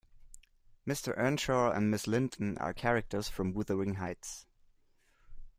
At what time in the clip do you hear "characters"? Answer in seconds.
2.73-3.29